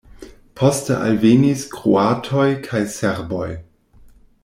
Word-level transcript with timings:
Poste 0.59 0.95
alvenis 1.09 1.67
kroatoj 1.75 2.47
kaj 2.71 2.83
serboj. 2.97 3.47